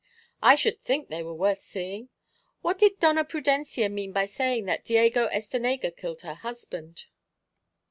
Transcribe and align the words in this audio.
"I 0.41 0.55
should 0.55 0.81
think 0.81 1.09
they 1.09 1.21
were 1.21 1.35
worth 1.35 1.61
seeing. 1.61 2.09
What 2.63 2.79
did 2.79 2.99
Doña 2.99 3.23
Prudencia 3.23 3.87
mean 3.87 4.11
by 4.13 4.25
saying 4.25 4.65
that 4.65 4.83
Diego 4.83 5.27
Estenega 5.27 5.91
killed 5.95 6.21
her 6.21 6.33
husband?" 6.33 7.05